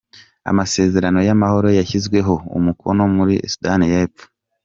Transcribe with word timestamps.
Amasezerano 0.51 1.19
y’amahoro 1.27 1.67
yashyizweho 1.77 2.33
umukono 2.57 3.01
muri 3.15 3.35
Sudani 3.51 3.85
y’Epfo 3.93 4.25